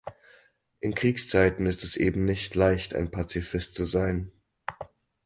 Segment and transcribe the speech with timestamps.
[0.79, 4.31] In Kriegszeiten ist es eben nicht leicht, ein Pazifist zu sein.